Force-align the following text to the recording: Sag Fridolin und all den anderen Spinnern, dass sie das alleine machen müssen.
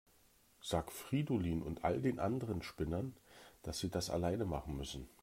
Sag 0.63 0.91
Fridolin 0.91 1.61
und 1.61 1.83
all 1.83 2.01
den 2.01 2.17
anderen 2.17 2.63
Spinnern, 2.63 3.15
dass 3.61 3.77
sie 3.77 3.89
das 3.91 4.09
alleine 4.09 4.45
machen 4.45 4.75
müssen. 4.75 5.07